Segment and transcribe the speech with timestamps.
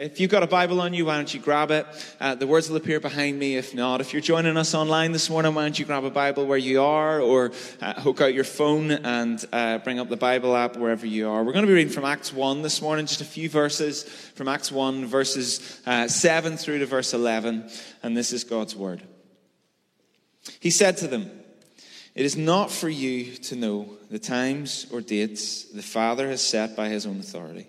[0.00, 1.86] If you've got a Bible on you, why don't you grab it?
[2.18, 3.58] Uh, the words will appear behind me.
[3.58, 6.46] If not, if you're joining us online this morning, why don't you grab a Bible
[6.46, 7.52] where you are or
[7.82, 11.44] uh, hook out your phone and uh, bring up the Bible app wherever you are.
[11.44, 14.48] We're going to be reading from Acts 1 this morning, just a few verses from
[14.48, 17.68] Acts 1, verses uh, 7 through to verse 11.
[18.02, 19.02] And this is God's Word.
[20.60, 21.30] He said to them,
[22.14, 26.74] It is not for you to know the times or dates the Father has set
[26.74, 27.68] by his own authority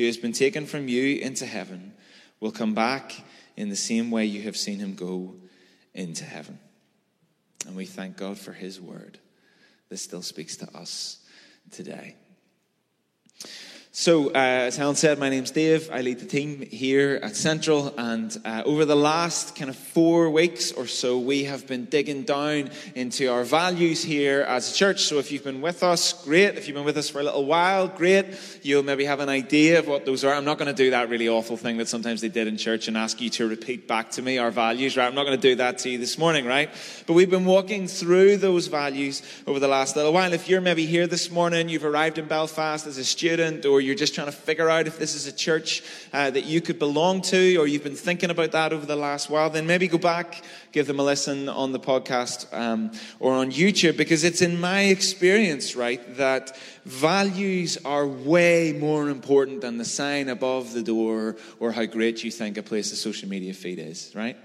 [0.00, 1.92] who has been taken from you into heaven
[2.40, 3.22] will come back
[3.54, 5.34] in the same way you have seen him go
[5.92, 6.58] into heaven.
[7.66, 9.18] And we thank God for his word
[9.90, 11.18] that still speaks to us
[11.70, 12.16] today.
[14.00, 15.90] So, uh, as Helen said, my name's Dave.
[15.92, 20.30] I lead the team here at Central, and uh, over the last kind of four
[20.30, 25.02] weeks or so, we have been digging down into our values here as a church.
[25.02, 26.56] So, if you've been with us, great.
[26.56, 28.24] If you've been with us for a little while, great.
[28.62, 30.32] You'll maybe have an idea of what those are.
[30.32, 32.88] I'm not going to do that really awful thing that sometimes they did in church
[32.88, 35.08] and ask you to repeat back to me our values, right?
[35.08, 36.70] I'm not going to do that to you this morning, right?
[37.06, 40.32] But we've been walking through those values over the last little while.
[40.32, 43.98] If you're maybe here this morning, you've arrived in Belfast as a student, or you're
[43.98, 47.22] just trying to figure out if this is a church uh, that you could belong
[47.22, 50.44] to, or you've been thinking about that over the last while, then maybe go back,
[50.70, 54.82] give them a listen on the podcast um, or on YouTube, because it's in my
[54.82, 61.72] experience, right, that values are way more important than the sign above the door or
[61.72, 64.36] how great you think a place's social media feed is, right?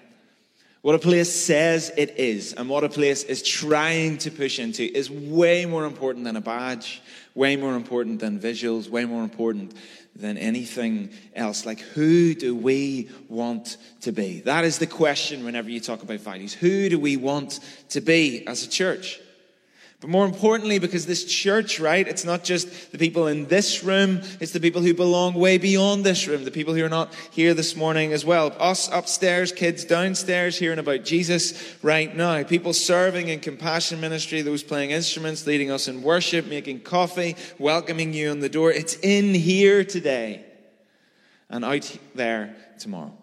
[0.85, 4.83] What a place says it is and what a place is trying to push into
[4.83, 7.01] is way more important than a badge,
[7.35, 9.73] way more important than visuals, way more important
[10.15, 11.65] than anything else.
[11.65, 14.39] Like, who do we want to be?
[14.41, 16.53] That is the question whenever you talk about values.
[16.53, 17.59] Who do we want
[17.89, 19.19] to be as a church?
[20.01, 24.21] But more importantly, because this church, right, it's not just the people in this room,
[24.41, 27.53] it's the people who belong way beyond this room, the people who are not here
[27.53, 28.53] this morning as well.
[28.59, 32.43] Us upstairs, kids downstairs hearing about Jesus right now.
[32.43, 38.13] People serving in compassion ministry, those playing instruments, leading us in worship, making coffee, welcoming
[38.13, 38.71] you on the door.
[38.71, 40.45] It's in here today
[41.49, 43.17] and out there tomorrow.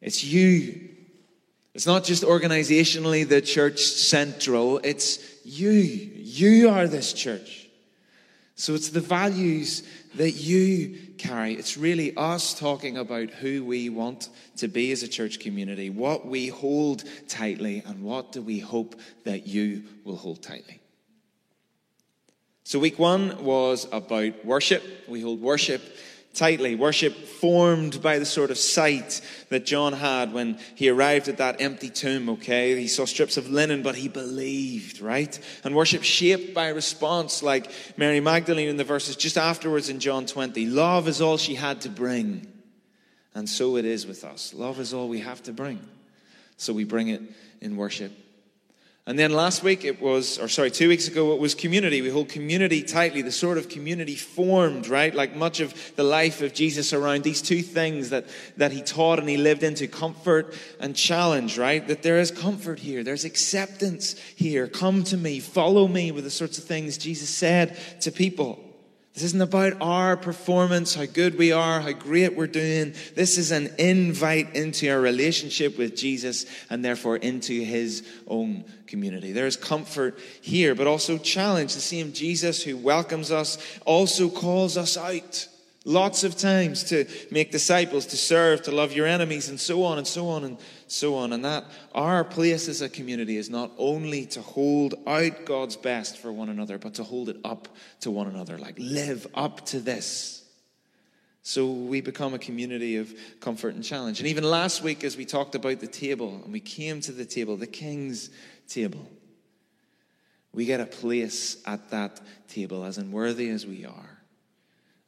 [0.00, 0.88] It's you.
[1.74, 5.70] It's not just organizationally the church central, it's you.
[5.70, 7.68] You are this church.
[8.54, 9.84] So it's the values
[10.16, 11.54] that you carry.
[11.54, 16.26] It's really us talking about who we want to be as a church community, what
[16.26, 20.80] we hold tightly, and what do we hope that you will hold tightly.
[22.64, 24.82] So, week one was about worship.
[25.08, 25.80] We hold worship
[26.34, 26.74] tightly.
[26.74, 31.60] Worship formed by the sort of sight that John had when he arrived at that
[31.60, 32.78] empty tomb, okay?
[32.78, 35.38] He saw strips of linen, but he believed, right?
[35.64, 40.26] And worship shaped by response, like Mary Magdalene in the verses just afterwards in John
[40.26, 40.66] 20.
[40.66, 42.46] Love is all she had to bring.
[43.34, 44.54] And so it is with us.
[44.54, 45.80] Love is all we have to bring.
[46.56, 47.22] So we bring it
[47.60, 48.12] in worship.
[49.08, 52.02] And then last week it was, or sorry, two weeks ago it was community.
[52.02, 55.14] We hold community tightly, the sort of community formed, right?
[55.14, 58.26] Like much of the life of Jesus around these two things that,
[58.58, 61.88] that he taught and he lived into comfort and challenge, right?
[61.88, 64.68] That there is comfort here, there's acceptance here.
[64.68, 68.62] Come to me, follow me, with the sorts of things Jesus said to people.
[69.18, 72.94] This isn't about our performance, how good we are, how great we're doing.
[73.16, 79.32] This is an invite into our relationship with Jesus and therefore into his own community.
[79.32, 81.74] There is comfort here, but also challenge.
[81.74, 85.48] The same Jesus who welcomes us also calls us out
[85.84, 89.98] lots of times to make disciples, to serve, to love your enemies, and so on
[89.98, 90.58] and so on and
[90.88, 91.32] so on.
[91.32, 91.64] And that
[91.94, 96.48] our place as a community is not only to hold out God's best for one
[96.48, 97.68] another, but to hold it up
[98.00, 98.58] to one another.
[98.58, 100.44] Like, live up to this.
[101.42, 104.20] So we become a community of comfort and challenge.
[104.20, 107.24] And even last week, as we talked about the table, and we came to the
[107.24, 108.30] table, the king's
[108.68, 109.08] table,
[110.52, 114.17] we get a place at that table, as unworthy as we are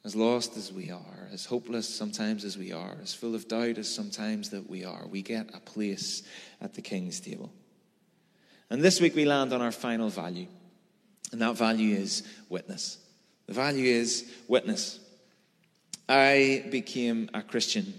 [0.03, 3.77] as lost as we are, as hopeless sometimes as we are, as full of doubt
[3.77, 6.23] as sometimes that we are, we get a place
[6.59, 7.51] at the King's table.
[8.69, 10.47] And this week we land on our final value,
[11.31, 12.97] and that value is witness.
[13.45, 14.99] The value is witness.
[16.09, 17.93] I became a Christian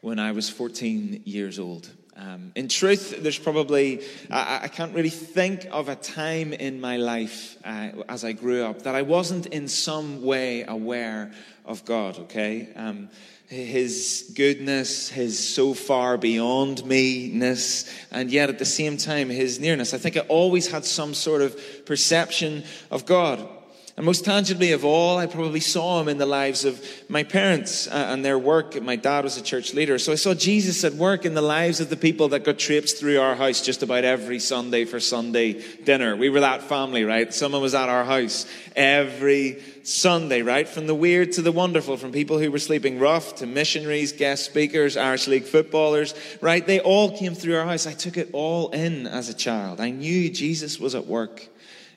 [0.00, 1.90] when I was 14 years old.
[2.14, 6.98] Um, in truth, there's probably, I, I, can't really think of a time in my
[6.98, 11.32] life uh, as I grew up that I wasn't in some way aware
[11.64, 12.68] of God, okay?
[12.76, 13.08] Um,
[13.46, 19.60] his goodness, his so far beyond me ness, and yet at the same time, his
[19.60, 19.94] nearness.
[19.94, 23.46] I think I always had some sort of perception of God.
[23.94, 27.86] And most tangibly of all, I probably saw him in the lives of my parents
[27.86, 28.80] uh, and their work.
[28.80, 29.98] My dad was a church leader.
[29.98, 32.98] So I saw Jesus at work in the lives of the people that got traipsed
[32.98, 36.16] through our house just about every Sunday for Sunday dinner.
[36.16, 37.34] We were that family, right?
[37.34, 40.66] Someone was at our house every Sunday, right?
[40.66, 44.46] From the weird to the wonderful, from people who were sleeping rough to missionaries, guest
[44.46, 46.66] speakers, Irish League footballers, right?
[46.66, 47.86] They all came through our house.
[47.86, 49.82] I took it all in as a child.
[49.82, 51.46] I knew Jesus was at work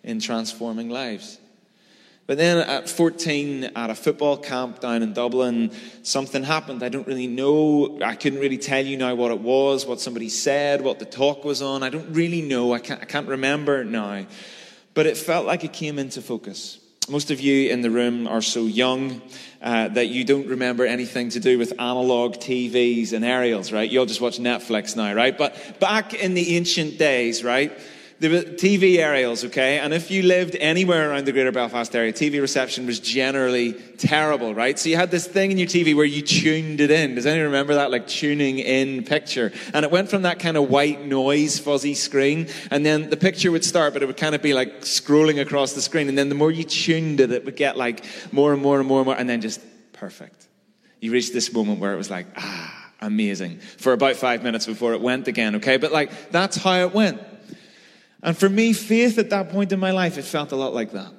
[0.04, 1.40] in transforming lives.
[2.28, 6.82] But then at 14, at a football camp down in Dublin, something happened.
[6.82, 8.00] I don't really know.
[8.04, 11.46] I couldn't really tell you now what it was, what somebody said, what the talk
[11.46, 11.84] was on.
[11.84, 12.74] I don't really know.
[12.74, 14.26] I can't, I can't remember now.
[14.96, 16.80] But it felt like it came into focus.
[17.08, 19.22] Most of you in the room are so young
[19.62, 23.88] uh, that you don't remember anything to do with analog TVs and aerials, right?
[23.88, 25.38] You'll just watch Netflix now, right?
[25.38, 27.72] But back in the ancient days, right?
[28.20, 29.80] The TV aerials, okay?
[29.80, 34.56] And if you lived anywhere around the greater Belfast area, TV reception was generally terrible,
[34.56, 34.80] right?
[34.80, 37.16] So you had this thing in your TV where you tuned it in.
[37.16, 37.92] Does anyone remember that?
[37.92, 39.52] Like tuning in picture.
[39.74, 43.52] And it went from that kind of white noise, fuzzy screen, and then the picture
[43.52, 46.08] would start, but it would kind of be like scrolling across the screen.
[46.08, 48.88] And then the more you tuned it, it would get like more and more and
[48.88, 49.60] more and more, and then just
[49.92, 50.48] perfect.
[51.02, 53.60] You reached this moment where it was like, ah, amazing.
[53.60, 55.76] For about five minutes before it went again, okay?
[55.76, 57.22] But like, that's how it went.
[58.24, 60.92] And for me, faith at that point in my life, it felt a lot like
[60.94, 61.12] that.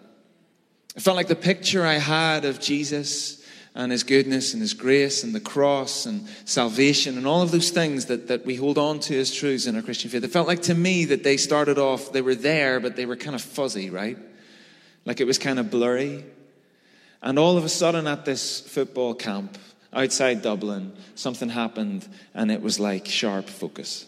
[0.97, 3.45] It felt like the picture I had of Jesus
[3.75, 7.69] and his goodness and his grace and the cross and salvation and all of those
[7.69, 10.25] things that, that we hold on to as truths in our Christian faith.
[10.25, 13.17] It felt like to me that they started off, they were there, but they were
[13.17, 14.17] kind of fuzzy, right?
[15.05, 16.25] Like it was kind of blurry.
[17.21, 19.59] And all of a sudden at this football camp
[19.93, 24.07] outside Dublin, something happened and it was like sharp focus.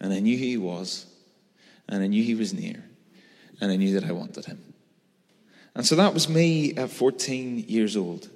[0.00, 1.06] And I knew who he was
[1.90, 2.84] and I knew he was near,
[3.60, 4.74] and I knew that I wanted him.
[5.74, 8.28] And so that was me at 14 years old.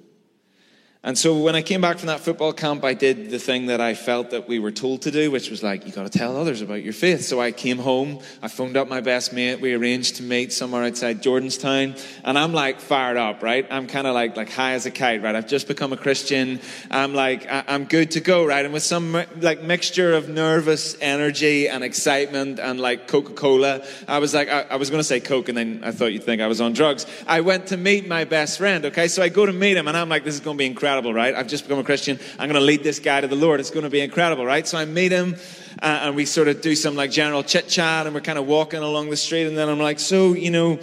[1.05, 3.79] And so when I came back from that football camp, I did the thing that
[3.79, 6.35] I felt that we were told to do, which was like, you got to tell
[6.35, 7.21] others about your faith.
[7.21, 10.83] So I came home, I phoned up my best mate, we arranged to meet somewhere
[10.83, 13.67] outside Jordanstown, and I'm like fired up, right?
[13.69, 15.35] I'm kind of like, like high as a kite, right?
[15.35, 16.59] I've just become a Christian.
[16.89, 18.65] I'm like, I'm good to go, right?
[18.65, 24.33] And with some like mixture of nervous energy and excitement and like Coca-Cola, I was
[24.33, 26.47] like, I, I was going to say Coke and then I thought you'd think I
[26.47, 27.05] was on drugs.
[27.27, 29.07] I went to meet my best friend, okay?
[29.07, 30.94] So I go to meet him and I'm like, this is going to be incredible
[30.95, 31.35] incredible, right?
[31.35, 32.17] I've just become a Christian.
[32.39, 33.59] I'm going to lead this guy to the Lord.
[33.59, 34.65] It's going to be incredible, right?
[34.65, 35.35] So I meet him
[35.81, 38.47] uh, and we sort of do some like general chit chat and we're kind of
[38.47, 39.45] walking along the street.
[39.45, 40.79] And then I'm like, so, you know,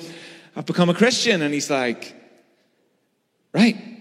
[0.54, 1.40] I've become a Christian.
[1.40, 2.14] And he's like,
[3.54, 3.91] right.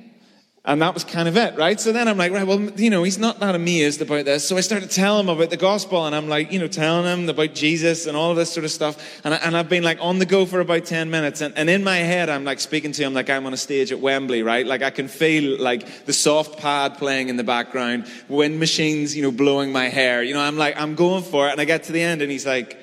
[0.64, 1.80] And that was kind of it, right?
[1.80, 4.48] So then I'm like, right, well, you know, he's not that amazed about this.
[4.48, 7.28] So I started telling him about the gospel and I'm like, you know, telling him
[7.28, 9.22] about Jesus and all of this sort of stuff.
[9.24, 11.42] And, I, and I've been like on the go for about 10 minutes.
[11.42, 13.92] And, and in my head, I'm like speaking to him like I'm on a stage
[13.92, 14.64] at Wembley, right?
[14.64, 19.24] Like I can feel like the soft pad playing in the background, wind machines, you
[19.24, 20.22] know, blowing my hair.
[20.22, 21.54] You know, I'm like, I'm going for it.
[21.54, 22.78] And I get to the end and he's like,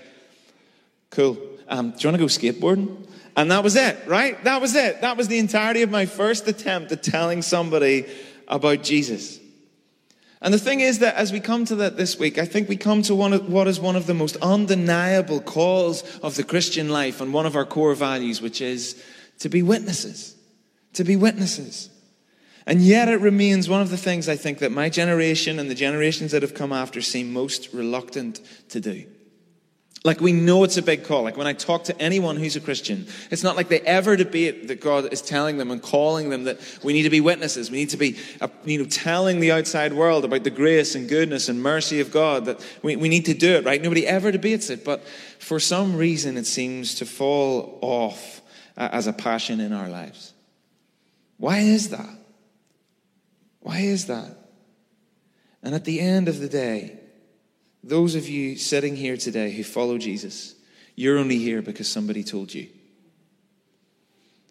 [1.10, 1.38] cool.
[1.68, 3.06] Um, do you want to go skateboarding?
[3.38, 4.42] And that was it, right?
[4.42, 5.00] That was it.
[5.00, 8.04] That was the entirety of my first attempt at telling somebody
[8.48, 9.38] about Jesus.
[10.42, 12.76] And the thing is that as we come to that this week, I think we
[12.76, 16.88] come to one of, what is one of the most undeniable calls of the Christian
[16.88, 19.00] life and one of our core values, which is
[19.38, 20.34] to be witnesses.
[20.94, 21.90] To be witnesses.
[22.66, 25.76] And yet it remains one of the things I think that my generation and the
[25.76, 28.40] generations that have come after seem most reluctant
[28.70, 29.06] to do.
[30.04, 31.24] Like we know it's a big call.
[31.24, 34.68] Like when I talk to anyone who's a Christian, it's not like they ever debate
[34.68, 37.70] that God is telling them and calling them that we need to be witnesses.
[37.70, 41.08] We need to be, uh, you know, telling the outside world about the grace and
[41.08, 42.44] goodness and mercy of God.
[42.44, 43.82] That we, we need to do it, right?
[43.82, 45.04] Nobody ever debates it, but
[45.40, 48.40] for some reason it seems to fall off
[48.76, 50.32] uh, as a passion in our lives.
[51.38, 52.18] Why is that?
[53.60, 54.36] Why is that?
[55.62, 56.97] And at the end of the day,
[57.88, 60.54] those of you sitting here today who follow Jesus,
[60.94, 62.68] you're only here because somebody told you.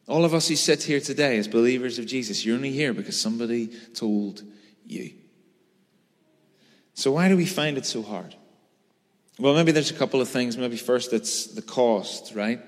[0.08, 3.20] All of us who sit here today as believers of Jesus, you're only here because
[3.20, 4.42] somebody told
[4.86, 5.12] you.
[6.94, 8.34] So, why do we find it so hard?
[9.38, 10.58] Well, maybe there's a couple of things.
[10.58, 12.60] Maybe first it's the cost, right?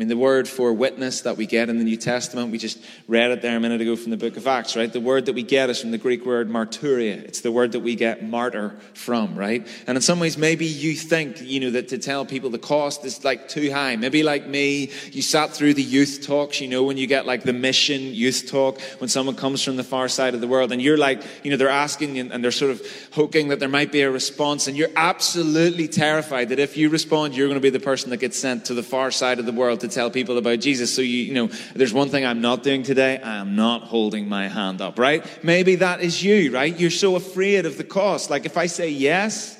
[0.00, 3.32] Mean, the word for witness that we get in the New Testament, we just read
[3.32, 4.90] it there a minute ago from the book of Acts, right?
[4.90, 7.22] The word that we get is from the Greek word marturia.
[7.22, 9.68] It's the word that we get martyr from, right?
[9.86, 13.04] And in some ways, maybe you think, you know, that to tell people the cost
[13.04, 13.94] is like too high.
[13.96, 17.42] Maybe like me, you sat through the youth talks, you know, when you get like
[17.42, 20.80] the mission youth talk, when someone comes from the far side of the world and
[20.80, 22.80] you're like, you know, they're asking and they're sort of
[23.12, 27.36] hoping that there might be a response and you're absolutely terrified that if you respond,
[27.36, 29.52] you're going to be the person that gets sent to the far side of the
[29.52, 30.94] world to tell people about Jesus.
[30.94, 33.18] So, you, you know, there's one thing I'm not doing today.
[33.18, 35.24] I am not holding my hand up, right?
[35.44, 36.78] Maybe that is you, right?
[36.78, 38.30] You're so afraid of the cost.
[38.30, 39.58] Like if I say yes,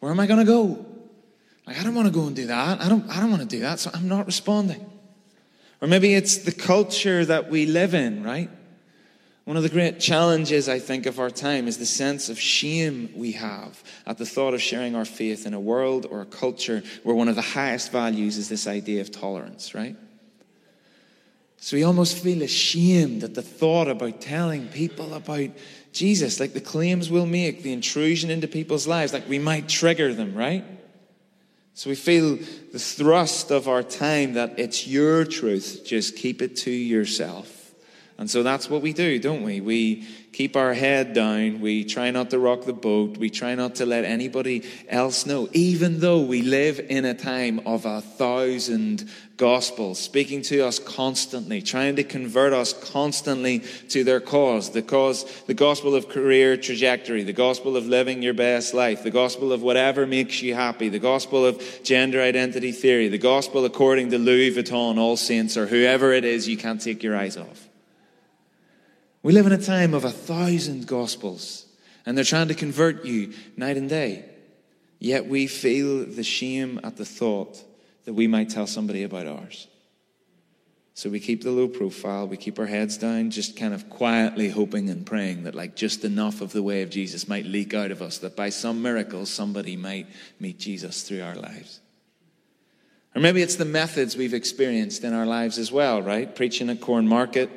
[0.00, 0.86] where am I going to go?
[1.66, 2.80] Like, I don't want to go and do that.
[2.80, 3.78] I don't, I don't want to do that.
[3.78, 4.84] So I'm not responding.
[5.80, 8.50] Or maybe it's the culture that we live in, right?
[9.44, 13.10] One of the great challenges, I think, of our time is the sense of shame
[13.16, 16.82] we have at the thought of sharing our faith in a world or a culture
[17.02, 19.96] where one of the highest values is this idea of tolerance, right?
[21.56, 25.50] So we almost feel ashamed at the thought about telling people about
[25.92, 30.14] Jesus, like the claims we'll make, the intrusion into people's lives, like we might trigger
[30.14, 30.64] them, right?
[31.74, 36.56] So we feel the thrust of our time that it's your truth, just keep it
[36.58, 37.61] to yourself.
[38.22, 39.60] And so that's what we do, don't we?
[39.60, 41.60] We keep our head down.
[41.60, 43.16] We try not to rock the boat.
[43.16, 47.58] We try not to let anybody else know, even though we live in a time
[47.66, 54.20] of a thousand gospels speaking to us constantly, trying to convert us constantly to their
[54.20, 54.70] cause.
[54.70, 59.10] The cause, the gospel of career trajectory, the gospel of living your best life, the
[59.10, 64.10] gospel of whatever makes you happy, the gospel of gender identity theory, the gospel according
[64.10, 67.68] to Louis Vuitton, All Saints, or whoever it is you can't take your eyes off.
[69.22, 71.66] We live in a time of a thousand gospels,
[72.04, 74.24] and they're trying to convert you night and day.
[74.98, 77.62] Yet we feel the shame at the thought
[78.04, 79.68] that we might tell somebody about ours.
[80.94, 84.50] So we keep the low profile, we keep our heads down, just kind of quietly
[84.50, 87.90] hoping and praying that, like, just enough of the way of Jesus might leak out
[87.90, 91.80] of us, that by some miracle somebody might meet Jesus through our lives.
[93.14, 96.34] Or maybe it's the methods we've experienced in our lives as well, right?
[96.34, 97.50] Preaching at Cornmarket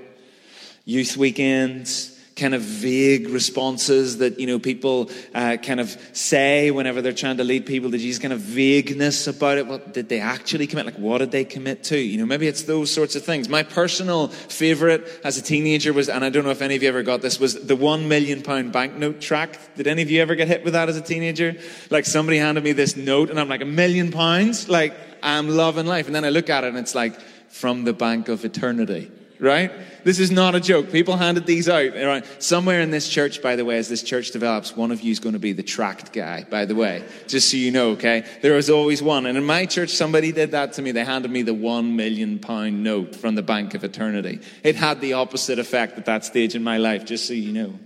[0.86, 7.02] youth weekends, kind of vague responses that you know people uh, kind of say whenever
[7.02, 9.66] they're trying to lead people to Jesus, kind of vagueness about it.
[9.66, 10.86] What did they actually commit?
[10.86, 11.98] Like what did they commit to?
[11.98, 13.48] You know, maybe it's those sorts of things.
[13.48, 16.90] My personal favorite as a teenager was, and I don't know if any of you
[16.90, 19.58] ever got this, was the one million pound banknote tract.
[19.78, 21.56] Did any of you ever get hit with that as a teenager?
[21.90, 24.68] Like somebody handed me this note, and I'm like a million pounds.
[24.68, 27.18] Like I'm loving life, and then I look at it, and it's like
[27.50, 29.72] from the bank of eternity right?
[30.04, 30.92] This is not a joke.
[30.92, 31.94] People handed these out.
[31.94, 32.26] Right?
[32.42, 35.20] Somewhere in this church, by the way, as this church develops, one of you is
[35.20, 38.26] going to be the tract guy, by the way, just so you know, okay?
[38.42, 39.26] There is always one.
[39.26, 40.92] And in my church, somebody did that to me.
[40.92, 44.42] They handed me the one million pound note from the Bank of Eternity.
[44.64, 47.80] It had the opposite effect at that stage in my life, just so you know.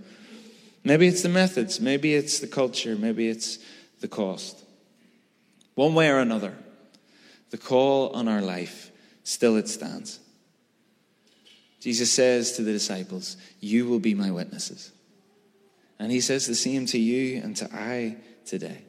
[0.84, 3.58] Maybe it's the methods, maybe it's the culture, maybe it's
[4.00, 4.64] the cost.
[5.74, 6.56] One way or another,
[7.50, 8.90] the call on our life
[9.24, 10.20] still it stands.
[11.80, 14.92] Jesus says to the disciples, You will be my witnesses.
[15.98, 18.82] And he says the same to you and to I today.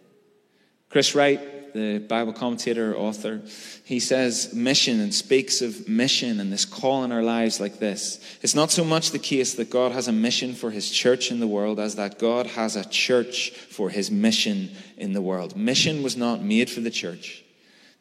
[0.89, 3.41] Chris Wright, the Bible commentator, author,
[3.85, 8.19] he says mission and speaks of mission and this call in our lives like this.
[8.41, 11.39] It's not so much the case that God has a mission for his church in
[11.39, 15.55] the world as that God has a church for his mission in the world.
[15.55, 17.43] Mission was not made for the church,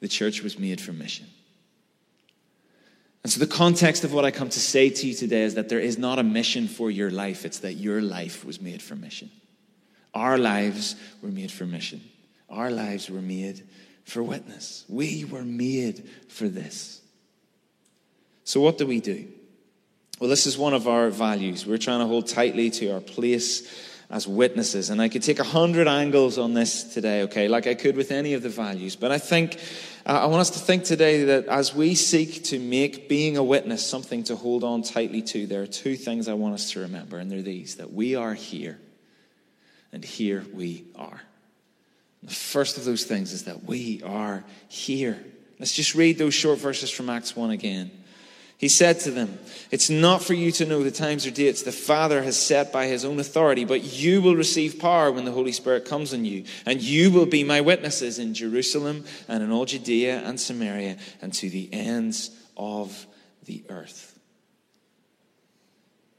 [0.01, 1.27] the church was made for mission.
[3.23, 5.69] And so, the context of what I come to say to you today is that
[5.69, 8.97] there is not a mission for your life, it's that your life was made for
[8.97, 9.31] mission.
[10.15, 12.01] Our lives were made for mission.
[12.49, 13.63] Our lives were made
[14.05, 14.85] for witness.
[14.89, 17.01] We were made for this.
[18.45, 19.29] So, what do we do?
[20.19, 21.67] Well, this is one of our values.
[21.67, 23.69] We're trying to hold tightly to our place
[24.11, 24.91] as witnesses.
[24.91, 28.11] And I could take a hundred angles on this today, okay, like I could with
[28.11, 28.97] any of the values.
[28.97, 29.59] But I think
[30.07, 33.43] Uh, I want us to think today that as we seek to make being a
[33.43, 36.81] witness something to hold on tightly to, there are two things I want us to
[36.81, 38.79] remember, and they're these that we are here,
[39.93, 41.21] and here we are.
[42.23, 45.23] The first of those things is that we are here.
[45.59, 47.91] Let's just read those short verses from Acts 1 again.
[48.61, 49.39] He said to them,
[49.71, 52.89] It's not for you to know the times or dates the Father has set by
[52.89, 56.45] his own authority, but you will receive power when the Holy Spirit comes on you,
[56.67, 61.33] and you will be my witnesses in Jerusalem and in all Judea and Samaria and
[61.33, 63.07] to the ends of
[63.47, 64.11] the earth.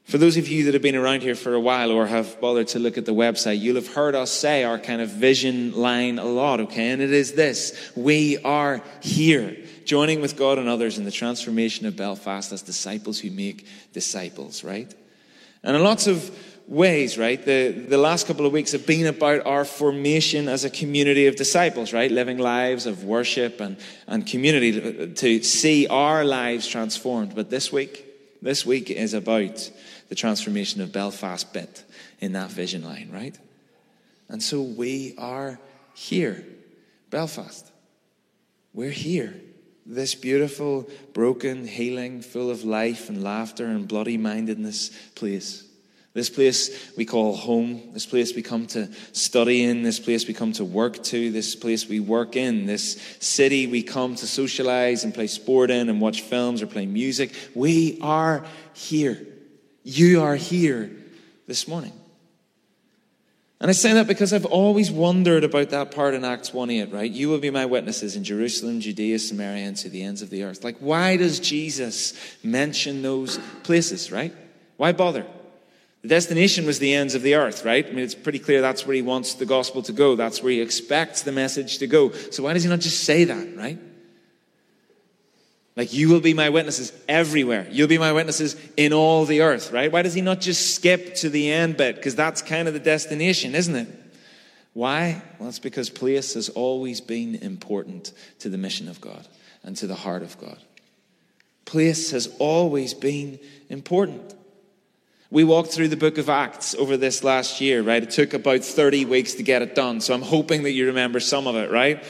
[0.05, 2.69] For those of you that have been around here for a while or have bothered
[2.69, 6.17] to look at the website, you'll have heard us say our kind of vision line
[6.17, 6.89] a lot, okay?
[6.89, 9.55] And it is this We are here,
[9.91, 14.63] joining with God and others in the transformation of Belfast as disciples who make disciples,
[14.63, 14.95] right?
[15.63, 16.33] And in lots of
[16.65, 17.43] ways, right?
[17.43, 21.35] The, the last couple of weeks have been about our formation as a community of
[21.35, 22.09] disciples, right?
[22.09, 23.75] Living lives of worship and,
[24.07, 27.35] and community to, to see our lives transformed.
[27.35, 28.05] But this week,
[28.41, 29.69] this week is about
[30.07, 31.83] the transformation of Belfast bit
[32.21, 33.37] in that vision line, right?
[34.29, 35.59] And so we are
[35.93, 36.45] here,
[37.09, 37.69] Belfast.
[38.73, 39.35] We're here.
[39.85, 45.67] This beautiful, broken, healing, full of life and laughter and bloody mindedness place.
[46.13, 47.93] This place we call home.
[47.93, 49.81] This place we come to study in.
[49.81, 51.31] This place we come to work to.
[51.31, 52.65] This place we work in.
[52.65, 56.85] This city we come to socialize and play sport in and watch films or play
[56.85, 57.33] music.
[57.55, 59.25] We are here.
[59.83, 60.91] You are here
[61.47, 61.93] this morning.
[63.61, 66.91] And I say that because I've always wondered about that part in Acts 1 8,
[66.91, 67.09] right?
[67.09, 70.41] You will be my witnesses in Jerusalem, Judea, Samaria, and to the ends of the
[70.41, 70.63] earth.
[70.63, 74.33] Like, why does Jesus mention those places, right?
[74.77, 75.27] Why bother?
[76.01, 77.85] The destination was the ends of the earth, right?
[77.85, 80.15] I mean, it's pretty clear that's where he wants the gospel to go.
[80.15, 82.11] That's where he expects the message to go.
[82.31, 83.77] So why does he not just say that, right?
[85.81, 87.67] Like, you will be my witnesses everywhere.
[87.71, 89.91] You'll be my witnesses in all the earth, right?
[89.91, 91.95] Why does he not just skip to the end bit?
[91.95, 93.87] Because that's kind of the destination, isn't it?
[94.73, 95.23] Why?
[95.39, 99.27] Well, it's because place has always been important to the mission of God
[99.63, 100.59] and to the heart of God.
[101.65, 104.35] Place has always been important.
[105.31, 108.03] We walked through the book of Acts over this last year, right?
[108.03, 111.19] It took about 30 weeks to get it done, so I'm hoping that you remember
[111.19, 112.03] some of it, right?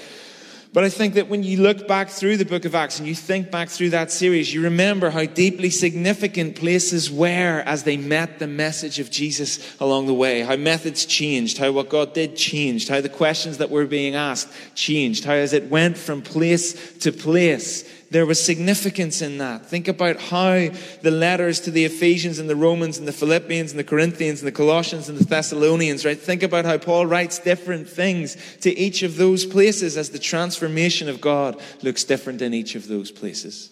[0.74, 3.14] But I think that when you look back through the book of Acts and you
[3.14, 8.40] think back through that series, you remember how deeply significant places were as they met
[8.40, 10.42] the message of Jesus along the way.
[10.42, 14.48] How methods changed, how what God did changed, how the questions that were being asked
[14.74, 19.66] changed, how as it went from place to place, there was significance in that.
[19.66, 20.70] Think about how
[21.02, 24.48] the letters to the Ephesians and the Romans and the Philippians and the Corinthians and
[24.48, 26.20] the Colossians and the Thessalonians, right?
[26.20, 31.08] Think about how Paul writes different things to each of those places as the transformation
[31.08, 33.72] of God looks different in each of those places.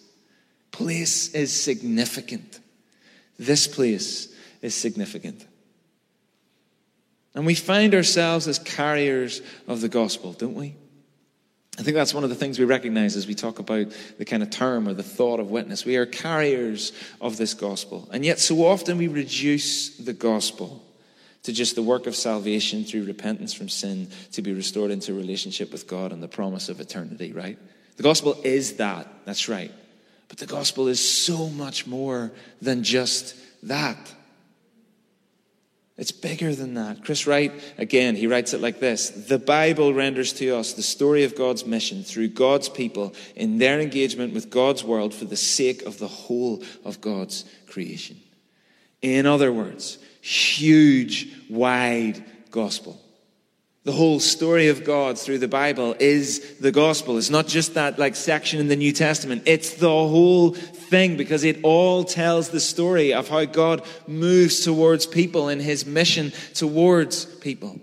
[0.70, 2.60] Place is significant.
[3.38, 5.46] This place is significant.
[7.34, 10.76] And we find ourselves as carriers of the gospel, don't we?
[11.80, 13.86] I think that's one of the things we recognize as we talk about
[14.18, 15.86] the kind of term or the thought of witness.
[15.86, 18.06] We are carriers of this gospel.
[18.12, 20.84] And yet, so often we reduce the gospel
[21.44, 25.72] to just the work of salvation through repentance from sin to be restored into relationship
[25.72, 27.58] with God and the promise of eternity, right?
[27.96, 29.08] The gospel is that.
[29.24, 29.72] That's right.
[30.28, 33.96] But the gospel is so much more than just that.
[36.00, 37.04] It's bigger than that.
[37.04, 41.24] Chris Wright, again, he writes it like this The Bible renders to us the story
[41.24, 45.82] of God's mission through God's people in their engagement with God's world for the sake
[45.82, 48.18] of the whole of God's creation.
[49.02, 52.98] In other words, huge, wide gospel.
[53.82, 57.16] The whole story of God through the Bible is the gospel.
[57.16, 59.44] It's not just that like section in the New Testament.
[59.46, 65.06] It's the whole thing because it all tells the story of how God moves towards
[65.06, 67.80] people in his mission towards people.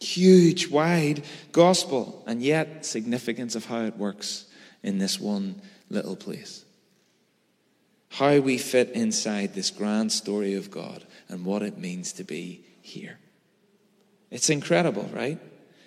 [0.00, 4.46] Huge, wide gospel, and yet significance of how it works
[4.82, 6.64] in this one little place.
[8.10, 12.66] How we fit inside this grand story of God and what it means to be
[12.82, 13.18] here.
[14.30, 15.38] It's incredible, right?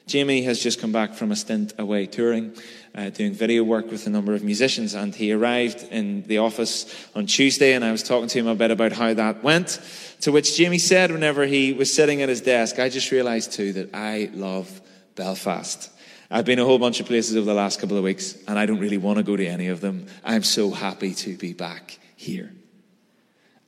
[0.06, 2.54] Jamie has just come back from a stint away touring,
[2.94, 6.94] uh, doing video work with a number of musicians, and he arrived in the office
[7.16, 9.80] on Tuesday, and I was talking to him a bit about how that went.
[10.22, 13.72] To which Jamie said, whenever he was sitting at his desk, I just realized too
[13.74, 14.82] that I love
[15.16, 15.90] Belfast.
[16.30, 18.66] I've been a whole bunch of places over the last couple of weeks, and I
[18.66, 20.08] don't really want to go to any of them.
[20.24, 22.52] I'm so happy to be back here.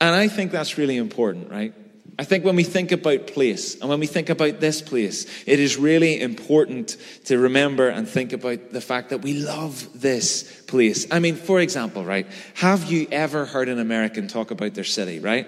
[0.02, 1.74] And I think that's really important, right?
[2.18, 5.60] I think when we think about place and when we think about this place, it
[5.60, 11.12] is really important to remember and think about the fact that we love this place.
[11.12, 12.26] I mean, for example, right?
[12.56, 15.48] Have you ever heard an American talk about their city, right?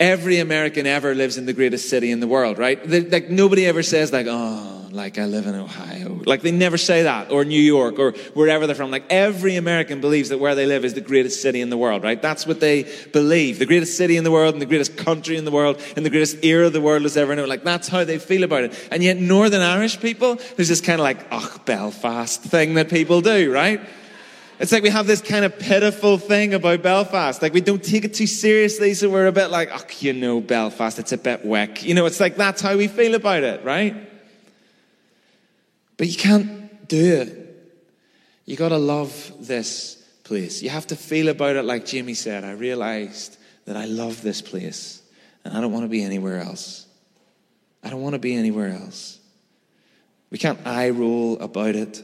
[0.00, 2.84] Every American ever lives in the greatest city in the world, right?
[2.88, 6.20] Like nobody ever says like, oh, like I live in Ohio.
[6.26, 8.90] Like they never say that, or New York, or wherever they're from.
[8.90, 12.02] Like every American believes that where they live is the greatest city in the world,
[12.02, 12.20] right?
[12.20, 13.58] That's what they believe.
[13.58, 16.10] The greatest city in the world, and the greatest country in the world, and the
[16.10, 17.48] greatest era the world has ever known.
[17.48, 18.88] Like that's how they feel about it.
[18.90, 23.22] And yet, Northern Irish people, there's this kind of like, ugh, Belfast thing that people
[23.22, 23.80] do, right?
[24.58, 27.40] It's like we have this kind of pitiful thing about Belfast.
[27.42, 30.40] Like we don't take it too seriously, so we're a bit like, oh, you know,
[30.40, 31.82] Belfast, it's a bit weak.
[31.82, 34.11] You know, it's like that's how we feel about it, right?
[36.02, 37.78] But you can't do it.
[38.44, 40.60] You gotta love this place.
[40.60, 42.42] You have to feel about it like Jamie said.
[42.42, 43.36] I realized
[43.66, 45.00] that I love this place
[45.44, 46.88] and I don't want to be anywhere else.
[47.84, 49.20] I don't want to be anywhere else.
[50.28, 52.02] We can't eye roll about it.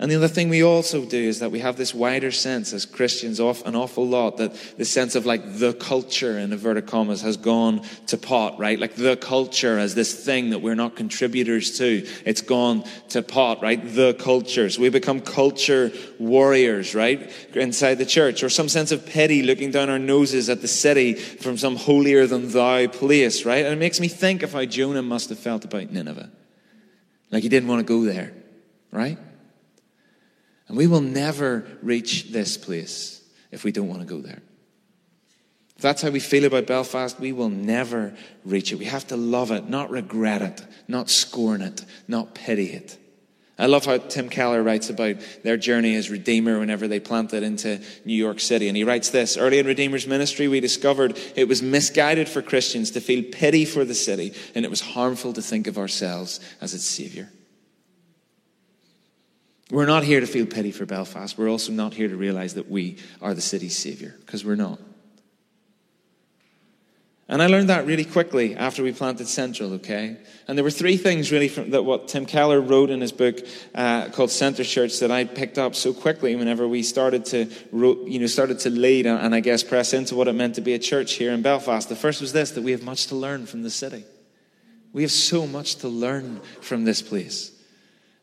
[0.00, 2.86] And the other thing we also do is that we have this wider sense as
[2.86, 7.20] Christians, off an awful lot, that the sense of like the culture in inverted commas
[7.20, 8.80] has gone to pot, right?
[8.80, 12.08] Like the culture as this thing that we're not contributors to.
[12.24, 13.78] It's gone to pot, right?
[13.94, 14.78] The cultures.
[14.78, 17.30] We become culture warriors, right?
[17.54, 21.12] Inside the church, or some sense of pity looking down our noses at the city
[21.12, 23.66] from some holier than thou place, right?
[23.66, 26.30] And it makes me think of how Jonah must have felt about Nineveh.
[27.30, 28.32] Like he didn't want to go there,
[28.90, 29.18] right?
[30.70, 34.40] And we will never reach this place if we don't want to go there.
[35.74, 38.76] If that's how we feel about Belfast, we will never reach it.
[38.76, 42.96] We have to love it, not regret it, not scorn it, not pity it.
[43.58, 47.80] I love how Tim Keller writes about their journey as Redeemer whenever they planted into
[48.04, 48.68] New York City.
[48.68, 52.92] And he writes this Early in Redeemer's ministry, we discovered it was misguided for Christians
[52.92, 56.74] to feel pity for the city, and it was harmful to think of ourselves as
[56.74, 57.28] its Savior.
[59.70, 61.38] We're not here to feel pity for Belfast.
[61.38, 64.80] We're also not here to realize that we are the city's savior, because we're not.
[67.28, 70.16] And I learned that really quickly after we planted Central, okay?
[70.48, 73.38] And there were three things really from that what Tim Keller wrote in his book
[73.72, 78.18] uh, called Center Church that I picked up so quickly whenever we started to, you
[78.18, 80.74] know, started to lead and, and I guess press into what it meant to be
[80.74, 81.88] a church here in Belfast.
[81.88, 84.02] The first was this, that we have much to learn from the city.
[84.92, 87.52] We have so much to learn from this place.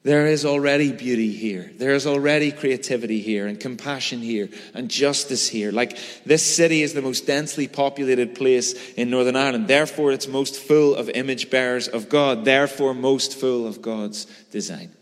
[0.08, 1.70] There is already beauty here.
[1.76, 5.74] There is already creativity here and compassion here and justice here.
[5.74, 9.68] Like this city is the most densely populated place in Northern Ireland.
[9.68, 12.46] Therefore, it's most full of image bearers of God.
[12.46, 14.94] Therefore, most full of God's design.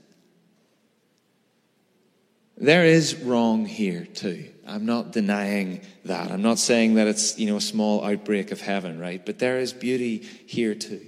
[2.58, 4.50] There is wrong here too.
[4.66, 6.32] I'm not denying that.
[6.32, 9.24] I'm not saying that it's, you know, a small outbreak of heaven, right?
[9.24, 11.06] But there is beauty here too.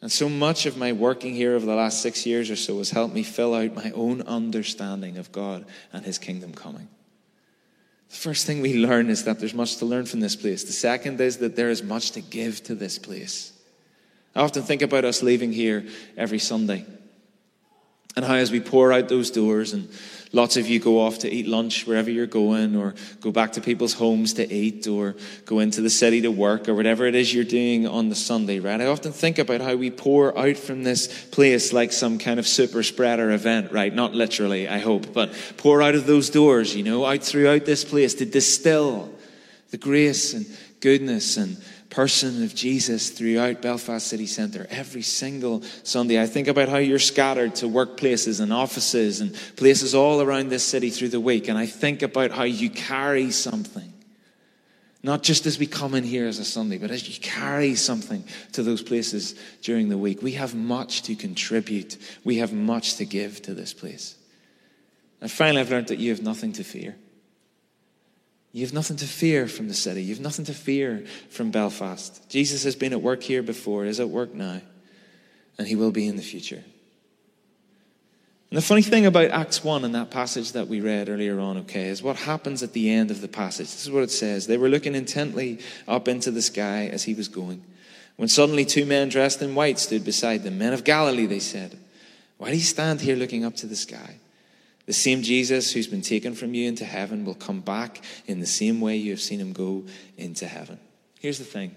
[0.00, 2.90] And so much of my working here over the last six years or so has
[2.90, 6.88] helped me fill out my own understanding of God and His kingdom coming.
[8.10, 10.64] The first thing we learn is that there's much to learn from this place.
[10.64, 13.52] The second is that there is much to give to this place.
[14.34, 16.86] I often think about us leaving here every Sunday
[18.18, 19.88] and how, as we pour out those doors and
[20.32, 23.62] Lots of you go off to eat lunch wherever you're going, or go back to
[23.62, 27.32] people's homes to eat, or go into the city to work, or whatever it is
[27.32, 28.80] you're doing on the Sunday, right?
[28.80, 32.46] I often think about how we pour out from this place like some kind of
[32.46, 33.94] super spreader event, right?
[33.94, 37.84] Not literally, I hope, but pour out of those doors, you know, out throughout this
[37.84, 39.10] place to distill
[39.70, 40.44] the grace and
[40.80, 41.56] goodness and
[41.90, 46.20] person of Jesus throughout Belfast City Centre every single Sunday.
[46.20, 50.64] I think about how you're scattered to workplaces and offices and places all around this
[50.64, 53.92] city through the week, and I think about how you carry something.
[55.02, 58.24] Not just as we come in here as a Sunday, but as you carry something
[58.52, 60.22] to those places during the week.
[60.22, 61.96] We have much to contribute.
[62.24, 64.16] We have much to give to this place.
[65.20, 66.96] And finally, I've learned that you have nothing to fear.
[68.58, 70.02] You have nothing to fear from the city.
[70.02, 72.28] You have nothing to fear from Belfast.
[72.28, 74.60] Jesus has been at work here before, is at work now,
[75.56, 76.64] and he will be in the future.
[78.50, 81.58] And the funny thing about Acts 1 and that passage that we read earlier on,
[81.58, 83.66] okay, is what happens at the end of the passage.
[83.66, 84.48] This is what it says.
[84.48, 87.62] They were looking intently up into the sky as he was going.
[88.16, 90.58] When suddenly two men dressed in white stood beside them.
[90.58, 91.78] Men of Galilee, they said,
[92.38, 94.16] Why do you stand here looking up to the sky?
[94.88, 98.46] The same Jesus who's been taken from you into heaven will come back in the
[98.46, 99.84] same way you have seen him go
[100.16, 100.80] into heaven.
[101.20, 101.74] Here's the thing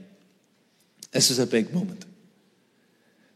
[1.11, 2.05] this is a big moment.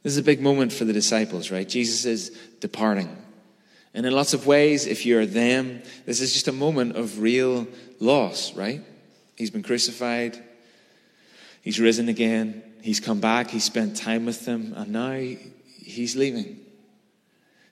[0.02, 1.68] This is a big moment for the disciples, right?
[1.68, 2.30] Jesus is
[2.62, 3.10] departing.
[3.94, 7.68] And in lots of ways, if you're them, this is just a moment of real
[8.00, 8.82] loss, right?
[9.36, 10.42] He's been crucified,
[11.62, 15.20] he's risen again, he's come back, he's spent time with them, and now
[15.84, 16.64] he's leaving.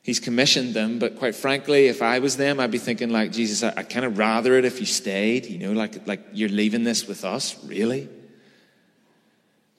[0.03, 3.63] He's commissioned them, but quite frankly, if I was them, I'd be thinking like, Jesus,
[3.63, 6.83] I, I kind of rather it if you stayed, you know, like, like you're leaving
[6.83, 8.09] this with us, really?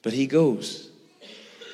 [0.01, 0.89] But he goes.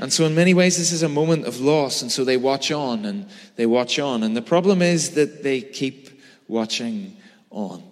[0.02, 2.02] And so, in many ways, this is a moment of loss.
[2.02, 4.24] And so they watch on and they watch on.
[4.24, 6.10] And the problem is that they keep
[6.48, 7.16] watching
[7.52, 7.84] on.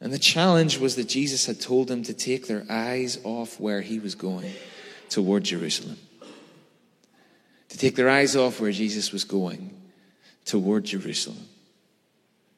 [0.00, 3.80] And the challenge was that Jesus had told them to take their eyes off where
[3.80, 4.52] he was going
[5.08, 5.98] toward Jerusalem
[7.74, 9.76] to take their eyes off where Jesus was going
[10.44, 11.48] toward Jerusalem.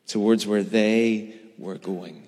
[0.07, 2.23] towards where they were going.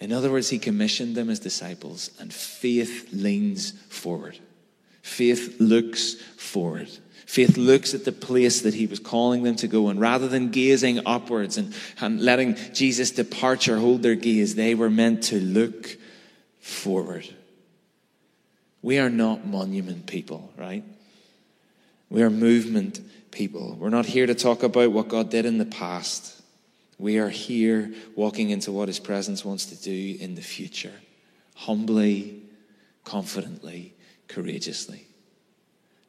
[0.00, 4.38] In other words, he commissioned them as disciples, and faith leans forward.
[5.02, 6.88] Faith looks forward.
[7.26, 10.50] Faith looks at the place that he was calling them to go, and rather than
[10.50, 15.96] gazing upwards and, and letting Jesus' departure hold their gaze, they were meant to look
[16.58, 17.28] forward.
[18.82, 20.82] We are not monument people, right?
[22.08, 23.76] We are movement people.
[23.78, 26.40] We're not here to talk about what God did in the past.
[26.98, 30.94] We are here walking into what His presence wants to do in the future,
[31.54, 32.42] humbly,
[33.04, 33.94] confidently,
[34.28, 35.06] courageously.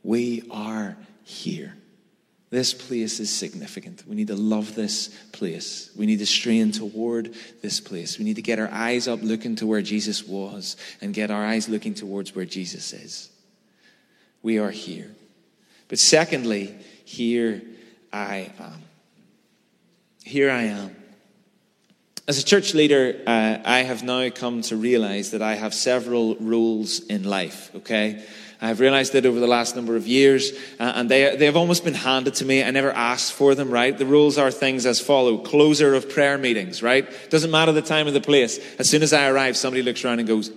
[0.04, 1.76] We are here.
[2.50, 4.04] This place is significant.
[4.08, 5.92] We need to love this place.
[5.98, 8.18] We need to strain toward this place.
[8.18, 11.46] We need to get our eyes up looking to where Jesus was and get our
[11.46, 13.30] eyes looking towards where Jesus is.
[14.42, 15.12] We are here.
[15.88, 17.62] But secondly, here
[18.12, 18.82] I am.
[20.24, 20.96] Here I am.
[22.28, 26.36] As a church leader, uh, I have now come to realize that I have several
[26.36, 28.22] roles in life, okay?
[28.60, 31.86] I've realized that over the last number of years, uh, and they, they have almost
[31.86, 32.64] been handed to me.
[32.64, 33.98] I never asked for them, right?
[33.98, 37.08] The rules are things as follow closer of prayer meetings, right?
[37.30, 38.60] Doesn't matter the time or the place.
[38.78, 40.52] As soon as I arrive, somebody looks around and goes,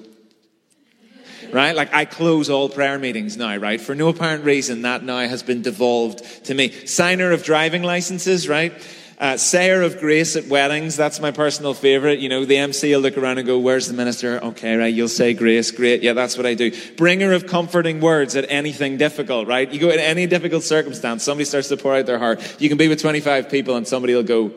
[1.53, 1.75] right?
[1.75, 3.81] Like I close all prayer meetings now, right?
[3.81, 6.71] For no apparent reason, that now has been devolved to me.
[6.87, 8.73] Signer of driving licenses, right?
[9.21, 12.21] Uh, sayer of grace at weddings, that's my personal favorite.
[12.21, 14.43] You know, the MC will look around and go, Where's the minister?
[14.43, 16.03] Okay, right, you'll say grace, great.
[16.03, 16.73] Yeah, that's what I do.
[16.97, 19.71] Bringer of comforting words at anything difficult, right?
[19.71, 22.57] You go in any difficult circumstance, somebody starts to pour out their heart.
[22.59, 24.53] You can be with 25 people and somebody will go,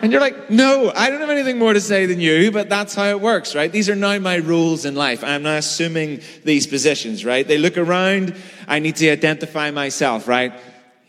[0.00, 2.94] and you're like, no, I don't have anything more to say than you, but that's
[2.94, 3.70] how it works, right?
[3.70, 5.24] These are now my rules in life.
[5.24, 7.46] I'm now assuming these positions, right?
[7.46, 8.34] They look around.
[8.66, 10.52] I need to identify myself, right?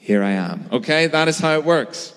[0.09, 0.67] here I am.
[0.71, 1.05] Okay?
[1.05, 2.15] That is how it works.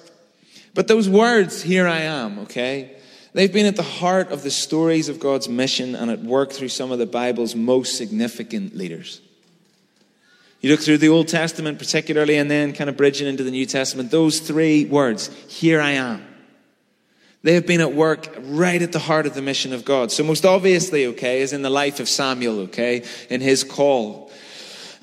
[0.72, 2.96] But those words, here I am, okay?
[3.34, 6.70] They've been at the heart of the stories of God's mission and at work through
[6.70, 9.20] some of the Bible's most significant leaders.
[10.62, 13.66] You look through the Old Testament, particularly, and then kind of bridging into the New
[13.66, 16.24] Testament, those three words, here I am.
[17.42, 20.12] They have been at work right at the heart of the mission of God.
[20.12, 24.30] So, most obviously, okay, is in the life of Samuel, okay, in his call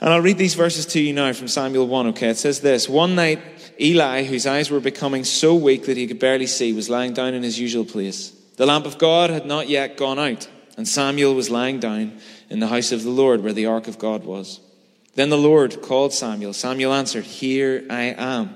[0.01, 2.29] and I'll read these verses to you now from Samuel 1, okay?
[2.29, 3.41] It says this One night,
[3.79, 7.33] Eli, whose eyes were becoming so weak that he could barely see, was lying down
[7.33, 8.31] in his usual place.
[8.55, 10.47] The lamp of God had not yet gone out,
[10.77, 12.17] and Samuel was lying down
[12.49, 14.61] in the house of the Lord where the ark of God was.
[15.15, 16.53] Then the Lord called Samuel.
[16.53, 18.55] Samuel answered, Here I am.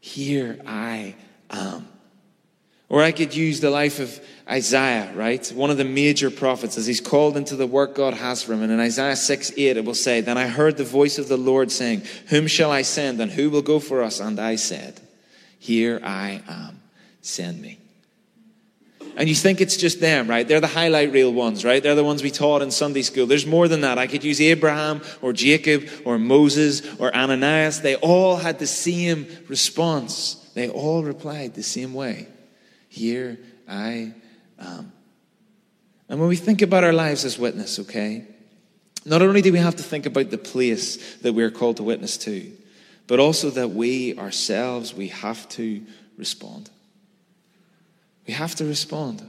[0.00, 1.14] Here I
[1.50, 1.88] am.
[2.88, 5.46] Or I could use the life of Isaiah, right?
[5.48, 8.62] One of the major prophets as he's called into the work God has for him.
[8.62, 11.36] And in Isaiah 6 8, it will say, Then I heard the voice of the
[11.36, 14.20] Lord saying, Whom shall I send and who will go for us?
[14.20, 15.00] And I said,
[15.58, 16.80] Here I am,
[17.20, 17.78] send me.
[19.18, 20.46] And you think it's just them, right?
[20.46, 21.82] They're the highlight reel ones, right?
[21.82, 23.26] They're the ones we taught in Sunday school.
[23.26, 23.98] There's more than that.
[23.98, 27.80] I could use Abraham or Jacob or Moses or Ananias.
[27.80, 30.34] They all had the same response.
[30.54, 32.28] They all replied the same way.
[32.88, 34.14] Here I
[34.60, 34.92] am.
[36.08, 38.24] And when we think about our lives as witness, okay,
[39.04, 42.18] not only do we have to think about the place that we're called to witness
[42.18, 42.52] to,
[43.08, 45.84] but also that we ourselves, we have to
[46.16, 46.70] respond.
[48.28, 49.26] We have to respond.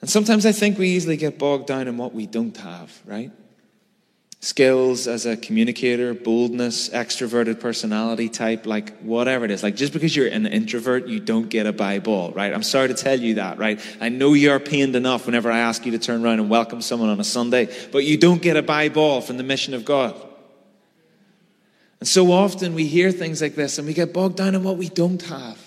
[0.00, 3.30] And sometimes I think we easily get bogged down in what we don't have, right?
[4.44, 9.62] skills as a communicator, boldness, extroverted personality type, like whatever it is.
[9.62, 12.52] Like just because you're an introvert, you don't get a by ball, right?
[12.52, 13.80] I'm sorry to tell you that, right?
[14.02, 17.08] I know you're pained enough whenever I ask you to turn around and welcome someone
[17.08, 20.14] on a Sunday, but you don't get a by ball from the mission of God.
[22.00, 24.76] And so often we hear things like this and we get bogged down in what
[24.76, 25.63] we don't have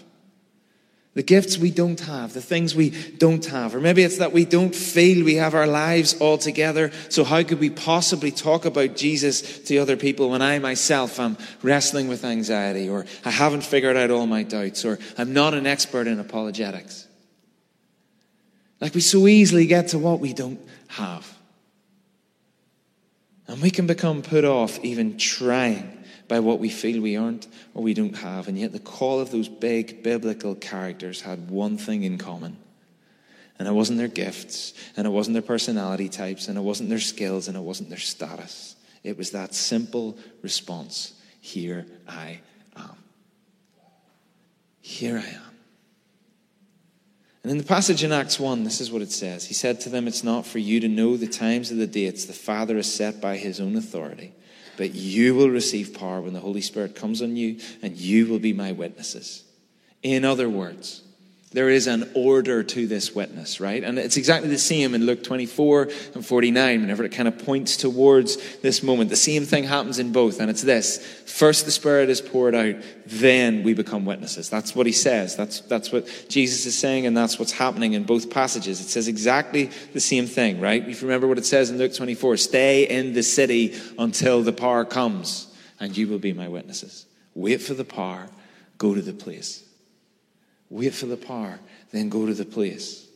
[1.18, 3.74] the gifts we don't have, the things we don't have.
[3.74, 6.92] Or maybe it's that we don't feel we have our lives all together.
[7.10, 11.36] So, how could we possibly talk about Jesus to other people when I myself am
[11.64, 15.66] wrestling with anxiety, or I haven't figured out all my doubts, or I'm not an
[15.66, 17.08] expert in apologetics?
[18.80, 21.36] Like we so easily get to what we don't have.
[23.48, 25.97] And we can become put off even trying
[26.28, 28.48] by what we feel we aren't or we don't have.
[28.48, 32.58] And yet, the call of those big biblical characters had one thing in common.
[33.60, 37.00] And it wasn't their gifts, and it wasn't their personality types, and it wasn't their
[37.00, 38.76] skills, and it wasn't their status.
[39.04, 42.40] It was that simple response Here I
[42.76, 42.98] am.
[44.82, 45.48] Here I am.
[47.48, 49.90] And in the passage in Acts 1, this is what it says He said to
[49.90, 52.94] them, It's not for you to know the times or the dates the Father has
[52.94, 54.34] set by his own authority,
[54.78, 58.40] but you will receive power when the Holy Spirit comes on you, and you will
[58.40, 59.44] be my witnesses.
[60.04, 61.02] In other words,
[61.58, 63.84] there is an order to this witness, right?
[63.84, 67.78] And it's exactly the same in Luke 24 and 49, whenever it kind of points
[67.78, 69.10] towards this moment.
[69.10, 71.04] The same thing happens in both, and it's this.
[71.26, 72.76] First the Spirit is poured out,
[73.08, 74.52] then we become witnesses.
[74.52, 75.36] That's what he says.
[75.36, 78.80] That's, that's what Jesus is saying, and that's what's happening in both passages.
[78.80, 80.88] It says exactly the same thing, right?
[80.88, 84.54] If you remember what it says in Luke 24, stay in the city until the
[84.54, 87.08] power comes, and you will be my witnesses.
[87.34, 88.30] Wait for the power,
[88.78, 89.67] go to the place.
[90.70, 91.60] Wait for the power,
[91.92, 93.08] then go to the place.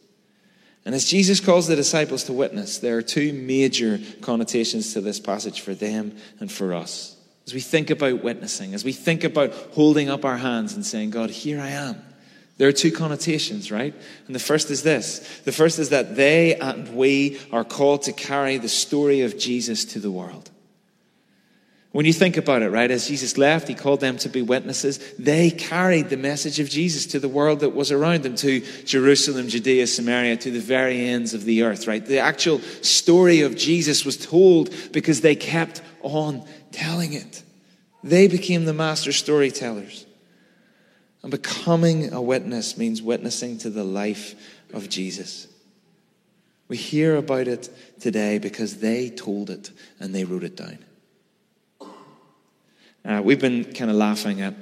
[0.85, 5.19] And as Jesus calls the disciples to witness, there are two major connotations to this
[5.19, 7.15] passage for them and for us.
[7.45, 11.11] As we think about witnessing, as we think about holding up our hands and saying,
[11.11, 12.01] God, here I am.
[12.57, 13.93] There are two connotations, right?
[14.27, 18.13] And the first is this the first is that they and we are called to
[18.13, 20.50] carry the story of Jesus to the world.
[21.91, 24.97] When you think about it, right, as Jesus left, he called them to be witnesses.
[25.19, 29.49] They carried the message of Jesus to the world that was around them, to Jerusalem,
[29.49, 32.05] Judea, Samaria, to the very ends of the earth, right?
[32.05, 37.43] The actual story of Jesus was told because they kept on telling it.
[38.03, 40.05] They became the master storytellers.
[41.23, 44.33] And becoming a witness means witnessing to the life
[44.73, 45.47] of Jesus.
[46.69, 50.79] We hear about it today because they told it and they wrote it down.
[53.03, 54.53] Uh, we've been kind of laughing at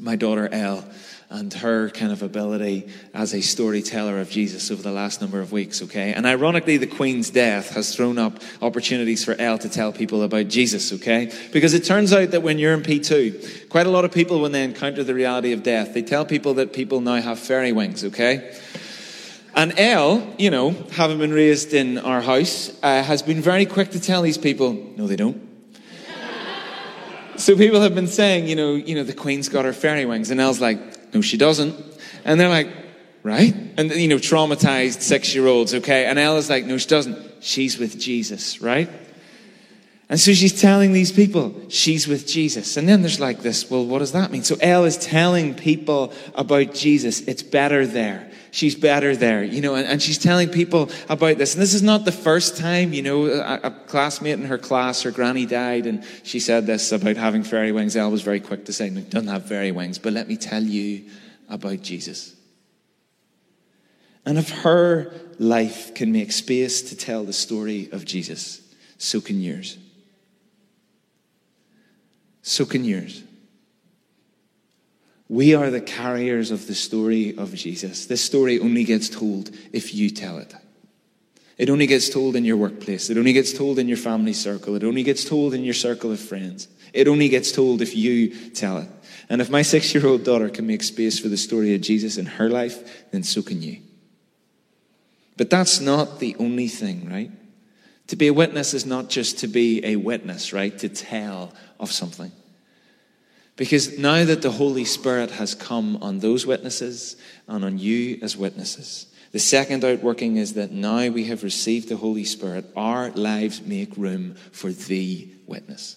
[0.00, 0.84] my daughter Elle
[1.30, 5.50] and her kind of ability as a storyteller of Jesus over the last number of
[5.50, 6.12] weeks, okay?
[6.12, 10.48] And ironically, the Queen's death has thrown up opportunities for Elle to tell people about
[10.48, 11.32] Jesus, okay?
[11.52, 14.52] Because it turns out that when you're in P2, quite a lot of people, when
[14.52, 18.04] they encounter the reality of death, they tell people that people now have fairy wings,
[18.04, 18.56] okay?
[19.54, 23.90] And Elle, you know, having been raised in our house, uh, has been very quick
[23.92, 25.53] to tell these people, no, they don't.
[27.36, 30.30] So people have been saying, you know, you know, the Queen's got her fairy wings,
[30.30, 31.74] and Elle's like, no, she doesn't.
[32.24, 32.68] And they're like,
[33.22, 33.54] right?
[33.76, 36.06] And you know, traumatized six-year-olds, okay?
[36.06, 37.18] And Elle is like, no, she doesn't.
[37.40, 38.88] She's with Jesus, right?
[40.08, 42.76] And so she's telling these people she's with Jesus.
[42.76, 44.44] And then there's like this, well, what does that mean?
[44.44, 47.22] So Elle is telling people about Jesus.
[47.22, 51.54] It's better there she's better there, you know, and, and she's telling people about this.
[51.54, 55.02] And this is not the first time, you know, a, a, classmate in her class,
[55.02, 57.96] her granny died, and she said this about having fairy wings.
[57.96, 60.62] Elle was very quick to say, no, doesn't have fairy wings, but let me tell
[60.62, 61.04] you
[61.48, 62.36] about Jesus.
[64.24, 68.62] And if her life can make space to tell the story of Jesus,
[68.98, 69.78] so can yours.
[72.42, 73.23] So can yours.
[75.34, 78.06] We are the carriers of the story of Jesus.
[78.06, 80.54] This story only gets told if you tell it.
[81.58, 83.10] It only gets told in your workplace.
[83.10, 84.76] It only gets told in your family circle.
[84.76, 86.68] It only gets told in your circle of friends.
[86.92, 88.88] It only gets told if you tell it.
[89.28, 92.16] And if my six year old daughter can make space for the story of Jesus
[92.16, 93.80] in her life, then so can you.
[95.36, 97.32] But that's not the only thing, right?
[98.06, 100.78] To be a witness is not just to be a witness, right?
[100.78, 102.30] To tell of something.
[103.56, 108.36] Because now that the Holy Spirit has come on those witnesses and on you as
[108.36, 113.62] witnesses, the second outworking is that now we have received the Holy Spirit, our lives
[113.62, 115.96] make room for the witness.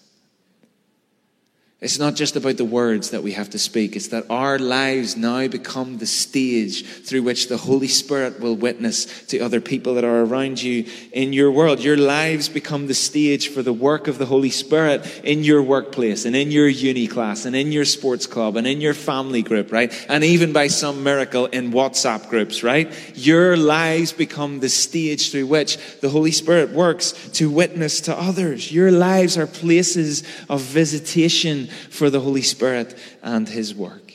[1.80, 3.94] It's not just about the words that we have to speak.
[3.94, 9.04] It's that our lives now become the stage through which the Holy Spirit will witness
[9.26, 11.78] to other people that are around you in your world.
[11.78, 16.24] Your lives become the stage for the work of the Holy Spirit in your workplace
[16.24, 19.70] and in your uni class and in your sports club and in your family group,
[19.70, 19.92] right?
[20.08, 22.92] And even by some miracle in WhatsApp groups, right?
[23.16, 28.72] Your lives become the stage through which the Holy Spirit works to witness to others.
[28.72, 34.12] Your lives are places of visitation for the Holy Spirit and His work.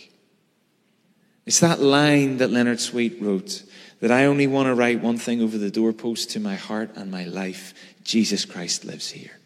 [1.45, 3.63] It's that line that Leonard Sweet wrote
[3.99, 7.11] that I only want to write one thing over the doorpost to my heart and
[7.11, 7.73] my life
[8.03, 9.39] Jesus Christ lives here.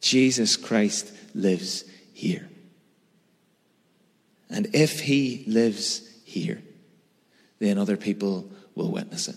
[0.00, 1.84] Jesus Christ lives
[2.14, 2.48] here.
[4.48, 6.62] And if He lives here,
[7.58, 9.36] then other people will witness it.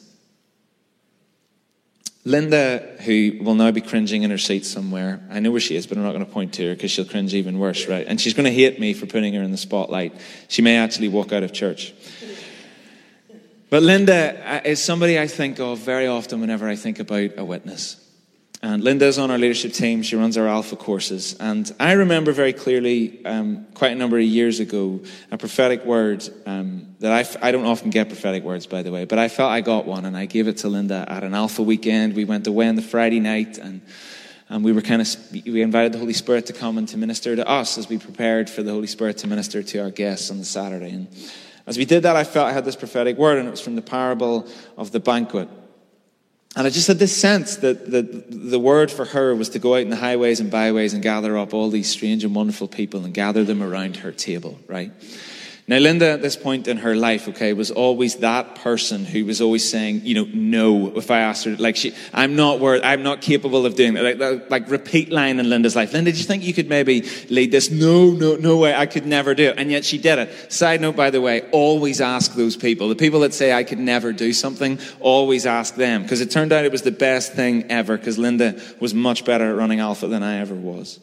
[2.25, 5.85] Linda, who will now be cringing in her seat somewhere, I know where she is,
[5.87, 8.05] but I'm not going to point to her because she'll cringe even worse, right?
[8.07, 10.15] And she's going to hate me for putting her in the spotlight.
[10.47, 11.93] She may actually walk out of church.
[13.69, 17.43] But Linda uh, is somebody I think of very often whenever I think about a
[17.43, 18.02] witness.
[18.63, 20.03] And Linda's on our leadership team.
[20.03, 21.35] She runs our Alpha courses.
[21.37, 25.01] And I remember very clearly, um, quite a number of years ago,
[25.31, 28.89] a prophetic word um, that I f- I don't often get prophetic words, by the
[28.89, 31.33] way, but I felt I got one and I gave it to Linda at an
[31.33, 32.15] Alpha weekend.
[32.15, 33.81] We went away on the Friday night and,
[34.47, 35.09] and we were kind of,
[35.45, 38.49] we invited the Holy Spirit to come and to minister to us as we prepared
[38.49, 40.91] for the Holy Spirit to minister to our guests on the Saturday.
[40.91, 41.09] And
[41.67, 43.75] as we did that, I felt I had this prophetic word and it was from
[43.75, 44.47] the parable
[44.77, 45.49] of the banquet.
[46.55, 49.73] And I just had this sense that the, the word for her was to go
[49.73, 53.03] out in the highways and byways and gather up all these strange and wonderful people
[53.05, 54.91] and gather them around her table, right?
[55.65, 59.39] Now, Linda, at this point in her life, okay, was always that person who was
[59.39, 60.97] always saying, you know, no.
[60.97, 64.19] If I asked her, like, she, I'm not worth, I'm not capable of doing it.
[64.19, 65.93] Like, like, repeat line in Linda's life.
[65.93, 67.71] Linda, do you think you could maybe lead this?
[67.71, 68.75] No, no, no way.
[68.75, 69.57] I could never do it.
[69.57, 70.51] And yet she did it.
[70.51, 72.89] Side note, by the way, always ask those people.
[72.89, 76.01] The people that say I could never do something, always ask them.
[76.01, 77.97] Because it turned out it was the best thing ever.
[77.97, 80.99] Because Linda was much better at running Alpha than I ever was.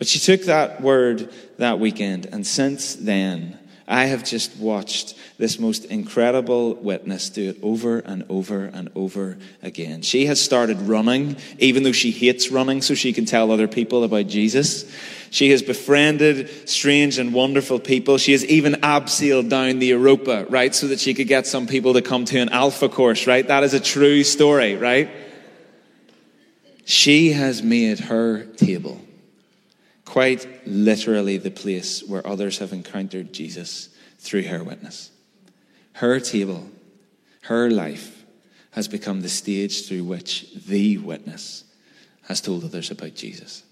[0.00, 3.58] But she took that word that weekend, and since then,
[3.90, 9.36] I have just watched this most incredible witness do it over and over and over
[9.64, 10.02] again.
[10.02, 14.04] She has started running, even though she hates running, so she can tell other people
[14.04, 14.88] about Jesus.
[15.30, 18.16] She has befriended strange and wonderful people.
[18.16, 21.94] She has even abseiled down the Europa, right, so that she could get some people
[21.94, 23.46] to come to an alpha course, right?
[23.46, 25.10] That is a true story, right?
[26.84, 29.00] She has made her table
[30.10, 35.12] quite literally the place where others have encountered Jesus through her witness.
[35.92, 36.68] Her table,
[37.42, 38.24] her life,
[38.72, 41.62] has become the stage through which the witness
[42.22, 43.62] has told others about Jesus.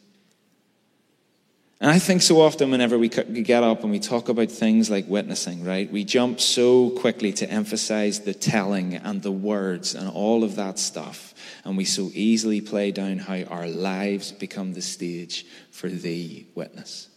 [1.81, 5.07] And I think so often, whenever we get up and we talk about things like
[5.07, 10.43] witnessing, right, we jump so quickly to emphasize the telling and the words and all
[10.43, 11.35] of that stuff.
[11.65, 17.09] And we so easily play down how our lives become the stage for the witness.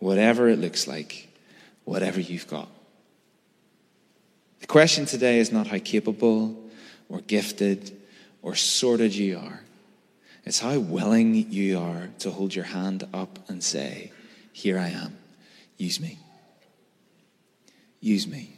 [0.00, 1.28] Whatever it looks like,
[1.84, 2.68] whatever you've got.
[4.58, 6.56] The question today is not how capable
[7.08, 7.96] or gifted
[8.42, 9.60] or sorted you are.
[10.44, 14.12] It's how willing you are to hold your hand up and say,
[14.52, 15.16] Here I am.
[15.76, 16.18] Use me.
[18.00, 18.56] Use me.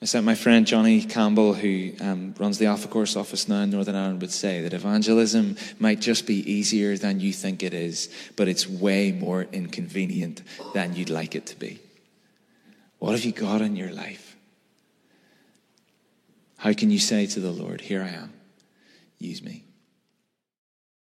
[0.00, 3.70] I sent my friend Johnny Campbell, who um, runs the Alpha Course office now in
[3.70, 8.10] Northern Ireland, would say that evangelism might just be easier than you think it is,
[8.36, 10.42] but it's way more inconvenient
[10.74, 11.80] than you'd like it to be.
[12.98, 14.36] What have you got in your life?
[16.58, 18.32] How can you say to the Lord, Here I am,
[19.18, 19.65] use me?